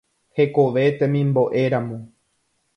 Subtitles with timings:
[0.39, 2.03] Hekove temimbo'éramo.